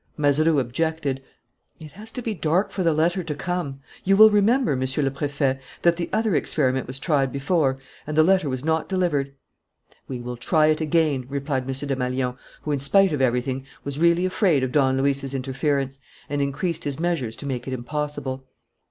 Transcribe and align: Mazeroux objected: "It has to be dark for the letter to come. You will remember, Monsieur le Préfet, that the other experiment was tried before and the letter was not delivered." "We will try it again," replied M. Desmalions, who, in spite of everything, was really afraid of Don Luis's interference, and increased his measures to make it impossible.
Mazeroux 0.17 0.57
objected: 0.57 1.21
"It 1.79 1.91
has 1.91 2.11
to 2.13 2.23
be 2.23 2.33
dark 2.33 2.71
for 2.71 2.81
the 2.81 2.91
letter 2.91 3.23
to 3.23 3.35
come. 3.35 3.81
You 4.03 4.17
will 4.17 4.31
remember, 4.31 4.75
Monsieur 4.75 5.03
le 5.03 5.11
Préfet, 5.11 5.59
that 5.83 5.95
the 5.97 6.09
other 6.11 6.33
experiment 6.33 6.87
was 6.87 6.97
tried 6.97 7.31
before 7.31 7.77
and 8.07 8.17
the 8.17 8.23
letter 8.23 8.49
was 8.49 8.65
not 8.65 8.89
delivered." 8.89 9.35
"We 10.07 10.19
will 10.19 10.37
try 10.37 10.65
it 10.69 10.81
again," 10.81 11.27
replied 11.29 11.65
M. 11.65 11.67
Desmalions, 11.67 12.35
who, 12.63 12.71
in 12.71 12.79
spite 12.79 13.11
of 13.11 13.21
everything, 13.21 13.63
was 13.83 13.99
really 13.99 14.25
afraid 14.25 14.63
of 14.63 14.71
Don 14.71 14.97
Luis's 14.97 15.35
interference, 15.35 15.99
and 16.27 16.41
increased 16.41 16.83
his 16.83 16.99
measures 16.99 17.35
to 17.35 17.45
make 17.45 17.67
it 17.67 17.71
impossible. 17.75 18.47